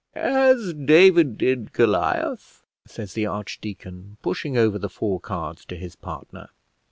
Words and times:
"As 0.15 0.73
David 0.73 1.37
did 1.37 1.73
Goliath," 1.73 2.65
says 2.87 3.13
the 3.13 3.27
archdeacon, 3.27 4.17
pushing 4.23 4.57
over 4.57 4.79
the 4.79 4.89
four 4.89 5.19
cards 5.19 5.63
to 5.65 5.75
his 5.75 5.95
partner. 5.95 6.49